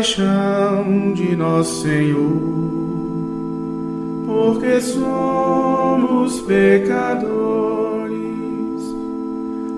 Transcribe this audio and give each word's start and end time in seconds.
Compaixão 0.00 1.12
de 1.12 1.36
nosso 1.36 1.82
Senhor, 1.82 2.40
porque 4.26 4.80
somos 4.80 6.40
pecadores. 6.40 7.30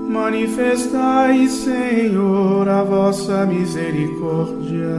Manifestai, 0.08 1.48
Senhor, 1.48 2.68
a 2.68 2.84
vossa 2.84 3.44
misericórdia 3.46 4.94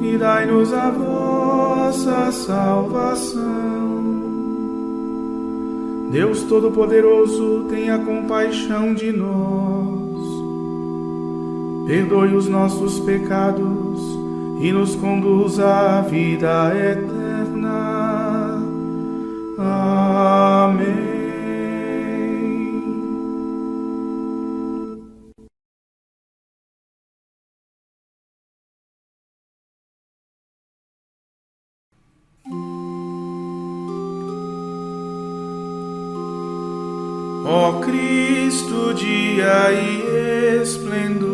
e 0.00 0.16
dai-nos 0.18 0.72
a 0.72 0.90
vossa 0.90 2.32
salvação. 2.32 3.52
Deus 6.10 6.42
Todo-Poderoso, 6.42 7.66
tenha 7.70 8.00
compaixão 8.00 8.92
de 8.92 9.12
nós 9.12 9.81
perdoe 11.92 12.34
os 12.34 12.48
nossos 12.48 12.98
pecados 13.00 14.00
e 14.62 14.72
nos 14.72 14.96
conduza 14.96 15.68
à 15.68 16.00
vida 16.00 16.72
eterna. 16.74 18.58
Amém. 19.58 21.12
Ó 37.44 37.80
Cristo, 37.80 38.94
dia 38.94 39.70
e 39.72 40.62
esplendor, 40.62 41.31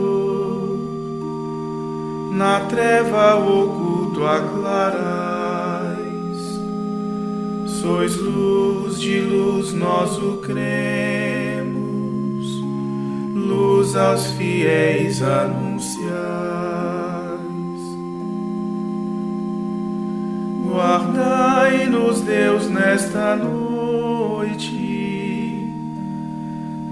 na 2.39 2.61
treva 2.61 3.35
oculto 3.35 4.25
aclarais, 4.25 5.99
sois 7.67 8.17
luz 8.17 9.01
de 9.01 9.21
luz, 9.21 9.73
nós 9.73 10.17
o 10.19 10.37
cremos, 10.37 11.83
luz 13.35 13.97
aos 13.97 14.27
fiéis 14.35 15.21
anunciais. 15.21 15.99
Guardai-nos, 20.65 22.21
Deus, 22.21 22.69
nesta 22.71 23.35
noite 23.35 24.79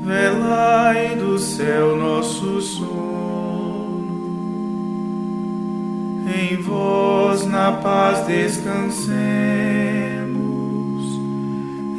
velai 0.03 1.15
do 1.15 1.39
céu 1.39 1.97
nosso 1.97 2.61
sono. 2.61 3.46
Em 6.49 6.57
vós 6.59 7.45
na 7.45 7.73
paz 7.73 8.25
descansemos, 8.25 9.05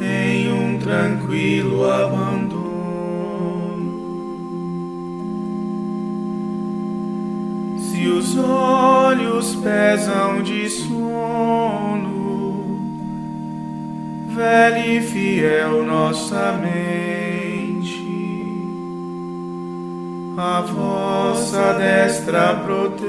em 0.00 0.50
um 0.50 0.78
tranquilo 0.78 1.84
abandono. 1.84 2.56
Se 7.78 8.06
os 8.06 8.38
olhos 8.38 9.54
pesam 9.56 10.42
de 10.42 10.66
sono, 10.70 12.08
velha 14.34 14.86
e 14.86 15.02
fiel 15.02 15.84
nossa 15.84 16.52
mente 16.52 17.57
a 20.40 20.60
vossa 20.60 21.72
destra 21.74 22.54
proteja. 22.54 23.08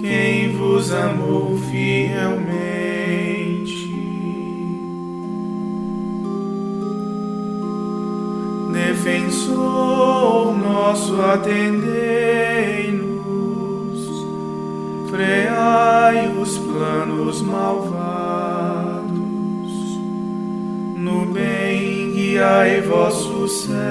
Quem 0.00 0.56
vos 0.56 0.92
amou 0.92 1.56
fielmente. 1.56 2.98
Defensor 8.72 10.58
nosso, 10.58 11.20
atendei-nos, 11.20 11.86
freai 15.10 16.36
os 16.36 16.58
planos 16.58 17.40
malvados, 17.42 18.17
bem 22.38 22.44
guiai 22.44 22.80
vossos 22.82 23.62
servos, 23.62 23.82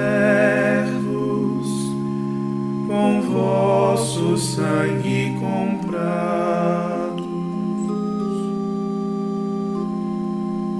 com 2.86 3.20
vosso 3.20 4.38
sangue 4.38 5.36
comprados. 5.38 5.98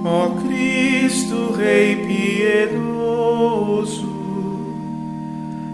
Ó 0.03 0.29
Cristo, 0.41 1.53
Rei 1.53 1.95
piedoso, 2.07 3.29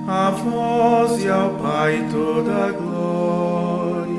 a 0.08 0.32
vós 0.32 1.24
e 1.24 1.30
ao 1.30 1.52
Pai 1.52 2.10
toda 2.12 2.66
a 2.66 2.72
glória, 2.72 4.16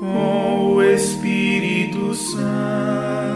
com 0.00 0.74
o 0.74 0.82
Espírito 0.82 2.14
Santo, 2.14 3.35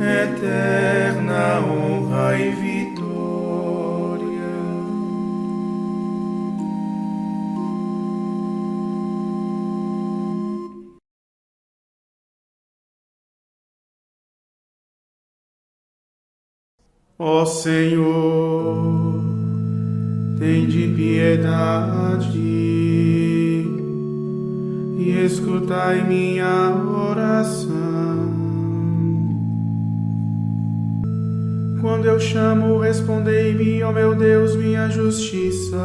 eterna 0.00 1.60
honra 1.60 2.38
e 2.38 2.50
vitória. 2.50 2.88
Ó 17.18 17.44
Senhor, 17.44 18.76
tende 20.38 20.94
piedade 20.94 22.38
e 24.96 25.24
escutai 25.24 26.06
minha 26.06 26.70
oração. 26.86 28.17
Eu 32.08 32.18
chamo, 32.18 32.78
respondei-me, 32.78 33.82
ó 33.82 33.92
meu 33.92 34.14
Deus, 34.14 34.56
minha 34.56 34.88
justiça. 34.88 35.76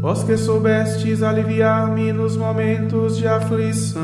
Vós 0.00 0.22
que 0.22 0.36
soubestes 0.36 1.20
aliviar-me 1.20 2.12
nos 2.12 2.36
momentos 2.36 3.18
de 3.18 3.26
aflição. 3.26 4.00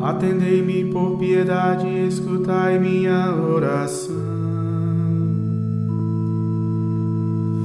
Atendei-me 0.00 0.86
por 0.86 1.18
piedade 1.18 1.86
e 1.86 2.08
escutai 2.08 2.78
minha 2.78 3.34
oração. 3.34 4.16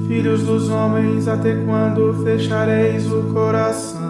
Filhos 0.08 0.42
dos 0.42 0.68
homens, 0.68 1.26
até 1.26 1.56
quando 1.64 2.22
fechareis 2.22 3.10
o 3.10 3.32
coração? 3.32 4.09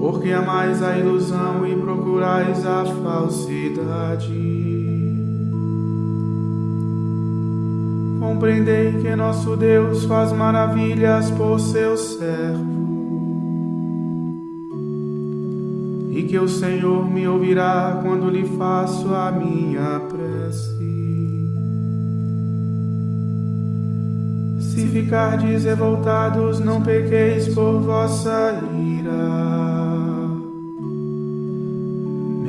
Porque 0.00 0.32
amais 0.32 0.82
a 0.82 0.96
ilusão 0.96 1.66
e 1.66 1.76
procurais 1.76 2.64
a 2.64 2.86
falsidade. 2.86 4.32
Compreendei 8.18 8.94
que 8.94 9.14
nosso 9.14 9.54
Deus 9.56 10.06
faz 10.06 10.32
maravilhas 10.32 11.30
por 11.32 11.60
seus 11.60 12.16
servos 12.16 12.80
e 16.10 16.22
que 16.22 16.38
o 16.38 16.48
Senhor 16.48 17.06
me 17.08 17.28
ouvirá 17.28 18.00
quando 18.02 18.30
lhe 18.30 18.46
faço 18.56 19.14
a 19.14 19.30
minha 19.30 20.00
prece. 20.00 20.80
Se 24.60 24.86
ficardes 24.86 25.64
revoltados, 25.64 26.58
não 26.58 26.80
pequeis 26.80 27.48
por 27.54 27.80
vossa 27.80 28.60
ira. 28.74 29.69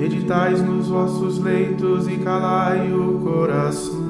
Meditais 0.01 0.59
nos 0.63 0.87
vossos 0.87 1.37
leitos 1.37 2.07
e 2.07 2.17
calai 2.17 2.91
o 2.91 3.19
coração. 3.19 4.01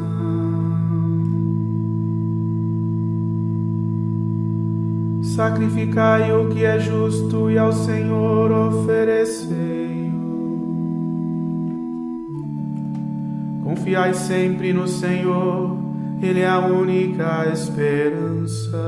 Sacrificai 5.22 6.32
o 6.32 6.48
que 6.48 6.64
é 6.64 6.80
justo 6.80 7.52
e 7.52 7.58
ao 7.58 7.74
Senhor 7.74 8.50
oferecei. 8.54 10.14
Confiai 13.62 14.14
sempre 14.14 14.72
no 14.72 14.88
Senhor, 14.88 15.78
Ele 16.22 16.40
é 16.40 16.48
a 16.48 16.60
única 16.60 17.50
esperança. 17.52 18.80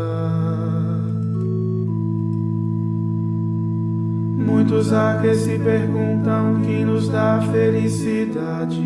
Muitos 4.73 4.91
há 4.91 5.19
que 5.21 5.35
se 5.35 5.59
perguntam 5.59 6.59
que 6.63 6.83
nos 6.83 7.07
dá 7.07 7.39
felicidade. 7.51 8.81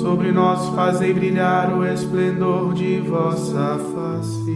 sobre 0.00 0.32
nós 0.32 0.68
fazei 0.74 1.14
brilhar 1.14 1.72
o 1.72 1.86
esplendor 1.86 2.74
de 2.74 2.98
vossa 2.98 3.78
face. 3.94 4.50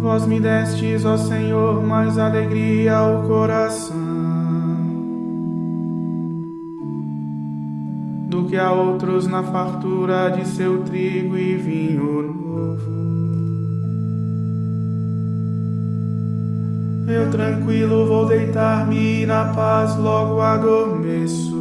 Vós 0.00 0.26
me 0.26 0.40
destes, 0.40 1.04
ó 1.04 1.16
Senhor, 1.16 1.80
mais 1.86 2.18
alegria 2.18 2.96
ao 2.96 3.22
coração 3.28 3.97
que 8.48 8.56
a 8.56 8.72
outros 8.72 9.26
na 9.26 9.42
fartura 9.42 10.30
de 10.30 10.46
seu 10.48 10.82
trigo 10.82 11.36
e 11.36 11.54
vinho 11.56 12.22
novo. 12.22 12.98
Eu 17.06 17.30
tranquilo 17.30 18.06
vou 18.06 18.26
deitar-me 18.26 19.22
e 19.22 19.26
na 19.26 19.52
paz 19.52 19.96
logo 19.96 20.40
adormeço. 20.40 21.56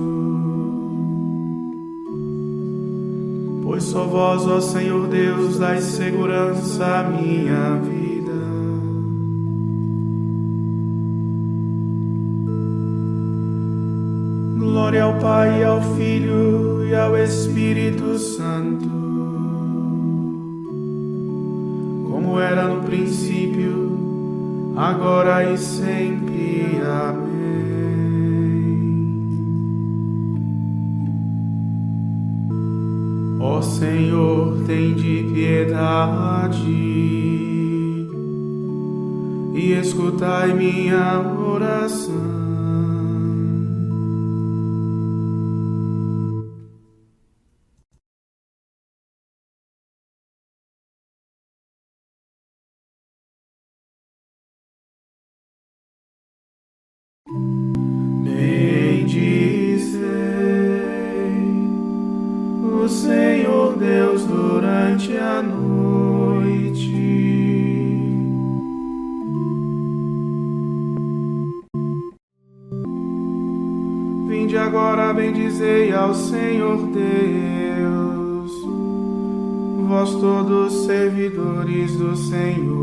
Pois 3.63 3.83
só 3.83 4.05
vós, 4.05 4.47
ó 4.47 4.61
Senhor 4.61 5.07
Deus, 5.07 5.59
dais 5.59 5.83
segurança 5.83 6.85
à 6.85 7.03
minha 7.03 7.75
vida. 7.81 7.96
Glória 14.77 15.03
ao 15.05 15.15
Pai, 15.15 15.63
ao 15.63 15.81
Filho 15.95 16.85
e 16.85 16.93
ao 16.93 17.17
Espírito 17.17 18.15
Santo, 18.19 18.87
como 22.07 22.39
era 22.39 22.67
no 22.67 22.83
princípio 22.83 24.73
agora 24.77 25.51
e 25.51 25.57
sempre. 25.57 26.79
Amém. 26.85 27.27
Ó 33.41 33.59
Senhor, 33.63 34.63
tem 34.67 34.93
de 34.93 35.31
piedade 35.33 36.71
e 39.55 39.73
escutai 39.81 40.53
minha 40.53 41.19
oração. 41.35 42.46
Vinde 74.47 74.57
agora, 74.57 75.13
bendizei 75.13 75.93
ao 75.93 76.13
Senhor 76.13 76.87
Deus, 76.87 78.51
vós 79.87 80.15
todos 80.15 80.85
servidores 80.85 81.97
do 81.97 82.15
Senhor, 82.15 82.77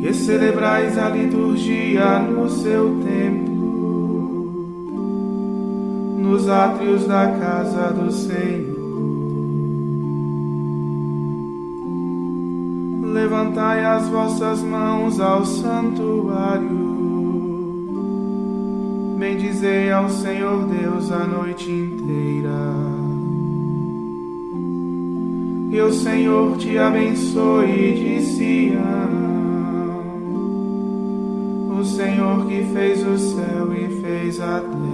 que 0.00 0.12
celebrais 0.12 0.98
a 0.98 1.08
liturgia 1.08 2.18
no 2.20 2.48
seu 2.50 3.00
templo, 3.02 3.43
nos 6.24 6.48
átrios 6.48 7.06
da 7.06 7.28
casa 7.28 7.92
do 7.92 8.10
Senhor. 8.10 8.74
Levantai 13.12 13.84
as 13.84 14.08
vossas 14.08 14.60
mãos 14.62 15.20
ao 15.20 15.44
santuário 15.44 16.84
Bendizei 19.24 19.90
ao 19.90 20.10
Senhor 20.10 20.66
Deus 20.66 21.10
a 21.10 21.24
noite 21.24 21.70
inteira. 21.70 22.50
Que 25.70 25.80
o 25.80 25.92
Senhor 25.92 26.58
te 26.58 26.76
abençoe 26.76 27.94
de 27.94 28.22
Sião, 28.22 28.82
o 31.80 31.84
Senhor 31.84 32.46
que 32.46 32.64
fez 32.72 33.06
o 33.06 33.16
céu 33.16 33.72
e 33.72 33.88
fez 34.02 34.40
a 34.40 34.60
terra. 34.60 34.93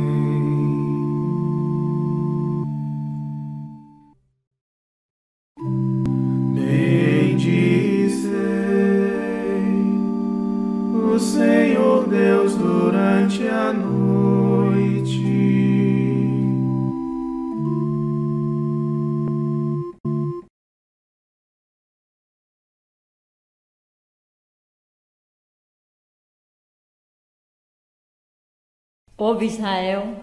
Ouve 29.23 29.45
Israel, 29.45 30.15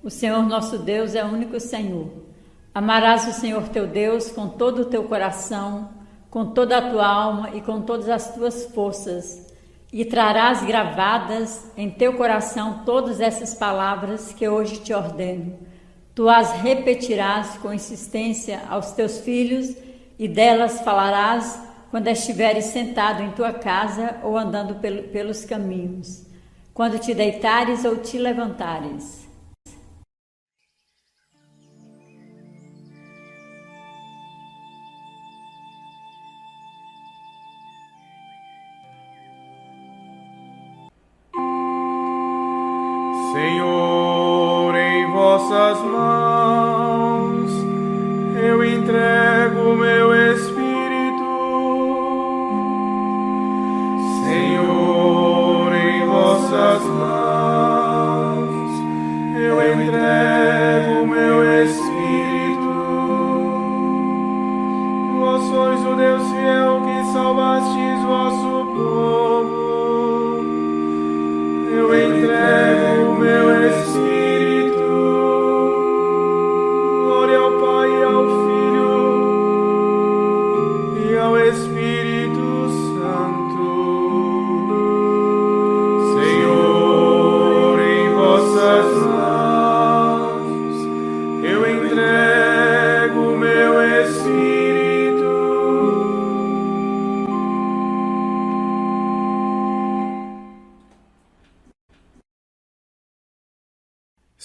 o 0.00 0.08
Senhor 0.08 0.40
nosso 0.44 0.78
Deus 0.78 1.16
é 1.16 1.24
o 1.24 1.26
único 1.26 1.58
Senhor. 1.58 2.08
Amarás 2.72 3.26
o 3.26 3.32
Senhor 3.32 3.68
teu 3.68 3.84
Deus 3.84 4.30
com 4.30 4.48
todo 4.48 4.82
o 4.82 4.84
teu 4.84 5.02
coração, 5.02 5.88
com 6.30 6.46
toda 6.46 6.78
a 6.78 6.90
tua 6.92 7.04
alma 7.04 7.50
e 7.52 7.60
com 7.60 7.82
todas 7.82 8.08
as 8.08 8.32
tuas 8.32 8.66
forças, 8.66 9.52
e 9.92 10.04
trarás 10.04 10.62
gravadas 10.62 11.68
em 11.76 11.90
teu 11.90 12.12
coração 12.12 12.82
todas 12.86 13.20
essas 13.20 13.54
palavras 13.54 14.32
que 14.32 14.48
hoje 14.48 14.78
te 14.78 14.94
ordeno. 14.94 15.58
Tu 16.14 16.28
as 16.28 16.52
repetirás 16.52 17.58
com 17.58 17.74
insistência 17.74 18.62
aos 18.70 18.92
teus 18.92 19.18
filhos 19.18 19.74
e 20.16 20.28
delas 20.28 20.80
falarás 20.82 21.60
quando 21.90 22.06
estiveres 22.06 22.66
sentado 22.66 23.20
em 23.20 23.32
tua 23.32 23.52
casa 23.52 24.20
ou 24.22 24.38
andando 24.38 24.76
pelos 25.10 25.44
caminhos 25.44 26.23
quando 26.74 26.98
te 26.98 27.14
deitares 27.14 27.84
ou 27.84 27.96
te 27.98 28.18
levantares. 28.18 29.22
Senhor, 43.32 44.74
em 44.74 45.12
vossas 45.12 45.78
mãos 45.78 47.50
eu 48.42 48.64
entrego 48.64 49.76
meu 49.76 50.13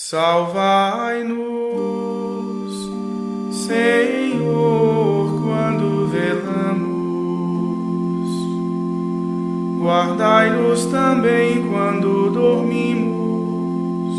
Salvai-nos, 0.01 1.35
Senhor, 3.51 5.41
quando 5.43 6.07
velamos. 6.07 6.69
Guardai-nos 9.81 10.85
também 10.85 11.67
quando 11.67 12.29
dormimos. 12.31 14.15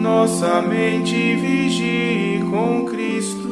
Nossa 0.00 0.62
mente 0.62 1.34
vigie 1.34 2.44
com 2.48 2.84
Cristo. 2.84 3.48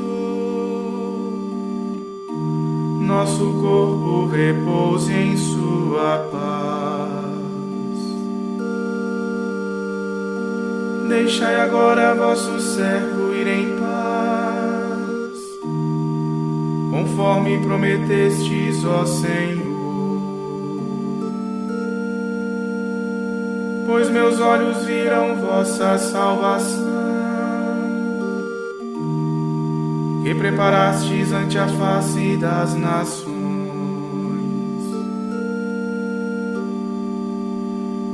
Nosso 3.01 3.53
corpo 3.61 4.27
repouse 4.29 5.13
em 5.13 5.37
Sua 5.37 6.19
paz. 6.31 6.58
Deixai 11.09 11.57
agora 11.57 12.15
vosso 12.15 12.61
servo 12.61 13.35
ir 13.35 13.47
em 13.47 13.77
paz, 13.79 15.38
conforme 16.91 17.59
prometestes, 17.62 18.85
ó 18.85 19.07
Senhor. 19.07 19.79
Pois 23.87 24.11
meus 24.11 24.38
olhos 24.38 24.85
viram 24.85 25.37
vossa 25.37 25.97
salvação, 25.97 26.85
que 30.23 30.35
preparastes 30.35 31.33
ante 31.33 31.59
a 31.59 31.67
face 31.67 32.37
das 32.37 32.75
nações. 32.75 33.38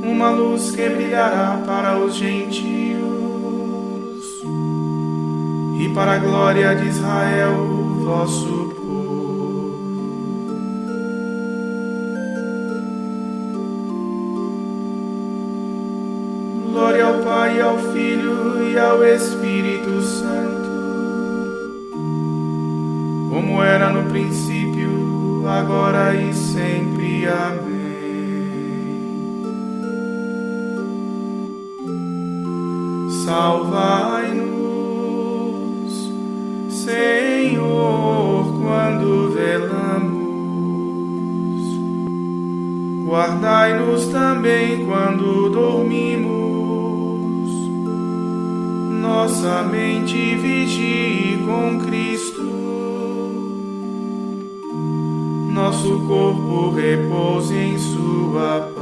Uma 0.07 0.29
luz 0.29 0.71
que 0.71 0.87
brilhará 0.87 1.61
para 1.65 1.97
os 1.97 2.15
gentios 2.15 3.05
e 5.79 5.89
para 5.93 6.13
a 6.13 6.17
glória 6.17 6.75
de 6.75 6.87
Israel, 6.87 7.53
vosso 8.03 8.73
povo. 8.75 9.75
Glória 16.71 17.05
ao 17.05 17.19
Pai, 17.23 17.59
ao 17.61 17.77
Filho 17.77 18.71
e 18.71 18.77
ao 18.77 19.03
Espírito 19.03 20.01
Santo, 20.01 20.69
como 23.29 23.61
era 23.63 23.89
no 23.89 24.09
princípio, 24.09 25.43
agora 25.47 26.13
e 26.15 26.33
sempre. 26.33 27.27
Amém. 27.27 27.74
Salvai-nos, 33.25 34.53
Senhor, 36.69 38.45
quando 38.61 39.31
velamos. 39.31 40.13
Guardai-nos 43.07 44.05
também 44.09 44.85
quando 44.85 45.49
dormimos. 45.49 47.49
Nossa 49.01 49.63
mente 49.63 50.35
vigie 50.35 51.43
com 51.47 51.79
Cristo. 51.79 52.43
Nosso 55.51 55.99
corpo 56.01 56.69
repouse 56.69 57.57
em 57.57 57.79
Sua 57.79 58.59
paz. 58.59 58.74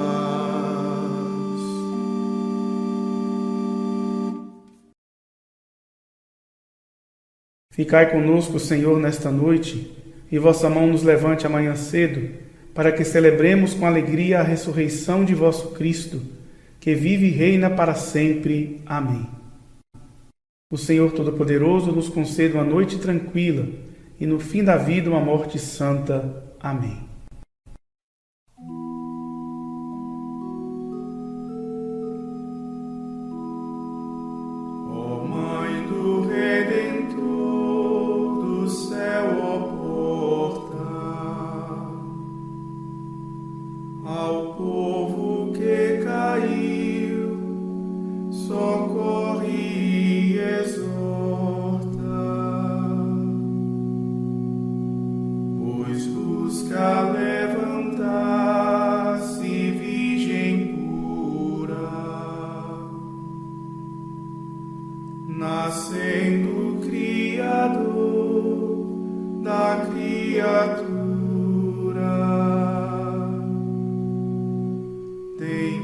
Ficai 7.74 8.12
conosco, 8.12 8.60
Senhor, 8.60 9.00
nesta 9.00 9.32
noite, 9.32 9.92
e 10.32 10.38
vossa 10.38 10.70
mão 10.70 10.86
nos 10.86 11.02
levante 11.02 11.48
amanhã 11.48 11.76
cedo, 11.76 12.30
para 12.72 12.92
que 12.92 13.04
celebremos 13.04 13.74
com 13.74 13.88
alegria 13.88 14.40
a 14.40 14.44
ressurreição 14.44 15.26
de 15.26 15.34
vosso 15.34 15.72
Cristo, 15.72 16.22
que 16.80 16.94
vive 16.94 17.26
e 17.26 17.32
reina 17.32 17.72
para 17.72 17.96
sempre. 17.96 18.80
Amém. 18.86 19.28
O 20.72 20.78
Senhor 20.78 21.14
Todo-Poderoso 21.14 21.92
nos 21.92 22.10
conceda 22.10 22.60
uma 22.60 22.64
noite 22.64 23.00
tranquila 23.00 23.68
e 24.20 24.28
no 24.28 24.40
fim 24.40 24.64
da 24.64 24.78
vida 24.78 25.10
uma 25.10 25.20
morte 25.20 25.58
santa. 25.58 26.44
Amém. 26.60 27.03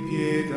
Tem 0.10 0.48